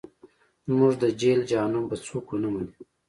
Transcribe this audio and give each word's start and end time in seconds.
زموږ 0.69 0.93
د 1.03 1.05
جهل 1.19 1.41
جهنم 1.51 1.83
به 1.89 1.95
څوک 2.05 2.25
ونه 2.29 2.49
مني. 2.53 2.73